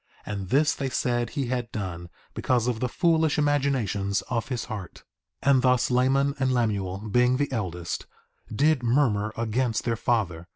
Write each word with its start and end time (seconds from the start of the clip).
And 0.25 0.49
this 0.49 0.73
they 0.73 0.89
said 0.89 1.29
he 1.29 1.45
had 1.45 1.71
done 1.71 2.09
because 2.33 2.65
of 2.67 2.79
the 2.79 2.89
foolish 2.89 3.37
imaginations 3.37 4.23
of 4.31 4.47
his 4.47 4.65
heart. 4.65 5.03
2:12 5.43 5.51
And 5.51 5.61
thus 5.61 5.91
Laman 5.91 6.33
and 6.39 6.51
Lemuel, 6.51 7.07
being 7.07 7.37
the 7.37 7.51
eldest, 7.51 8.07
did 8.51 8.81
murmur 8.81 9.31
against 9.37 9.83
their 9.83 9.95
father. 9.95 10.47